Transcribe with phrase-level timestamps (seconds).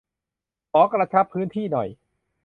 [0.71, 1.89] ขอ"กระชับพื้นที่"หน่อย?